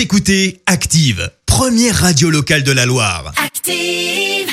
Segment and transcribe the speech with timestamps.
[0.00, 3.34] Vous écoutez Active, première radio locale de la Loire.
[3.36, 4.48] Active.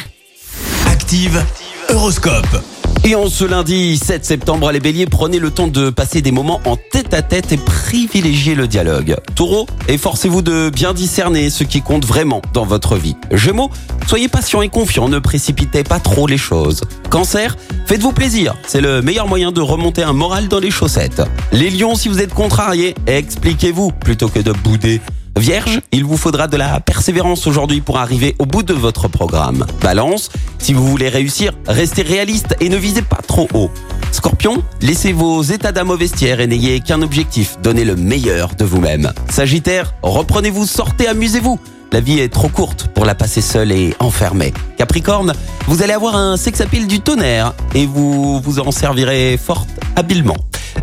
[0.85, 1.41] Active,
[1.87, 2.61] Horoscope.
[3.05, 6.59] Et en ce lundi 7 septembre, les béliers, prenez le temps de passer des moments
[6.65, 9.15] en tête à tête et privilégiez le dialogue.
[9.35, 13.15] Taureau, efforcez-vous de bien discerner ce qui compte vraiment dans votre vie.
[13.31, 13.71] Gémeaux,
[14.05, 16.81] soyez patient et confiant, ne précipitez pas trop les choses.
[17.09, 17.55] Cancer,
[17.85, 21.21] faites-vous plaisir, c'est le meilleur moyen de remonter un moral dans les chaussettes.
[21.53, 24.99] Les lions, si vous êtes contrariés, expliquez-vous plutôt que de bouder.
[25.39, 29.65] Vierge, il vous faudra de la persévérance aujourd'hui pour arriver au bout de votre programme.
[29.81, 33.69] Balance, si vous voulez réussir, restez réaliste et ne visez pas trop haut.
[34.11, 38.65] Scorpion, laissez vos états d'âme au vestiaire et n'ayez qu'un objectif, donnez le meilleur de
[38.65, 39.11] vous-même.
[39.29, 41.59] Sagittaire, reprenez-vous, sortez, amusez-vous.
[41.91, 44.53] La vie est trop courte pour la passer seule et enfermée.
[44.77, 45.33] Capricorne,
[45.67, 50.37] vous allez avoir un sexapile du tonnerre et vous vous en servirez fort habilement.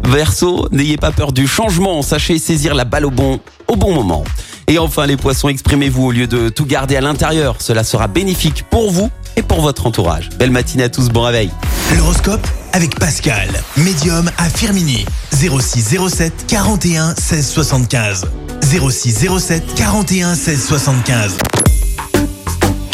[0.04, 4.24] Verseau, n'ayez pas peur du changement, sachez saisir la balle au bon, au bon moment.
[4.66, 7.56] Et enfin les poissons, exprimez-vous au lieu de tout garder à l'intérieur.
[7.60, 10.30] Cela sera bénéfique pour vous et pour votre entourage.
[10.38, 11.50] Belle matinée à tous, bon réveil.
[11.96, 15.04] L'horoscope avec Pascal, médium à Firmini.
[15.32, 18.26] 06 07 41 16 75.
[18.62, 21.38] 06 07 41 16 75.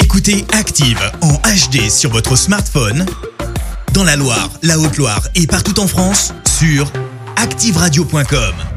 [0.03, 3.07] Écoutez Active en HD sur votre smartphone,
[3.93, 6.91] dans la Loire, la Haute-Loire et partout en France, sur
[7.37, 8.70] activeradio.com.